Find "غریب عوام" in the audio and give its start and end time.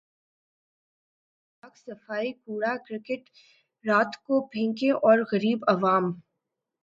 5.31-6.05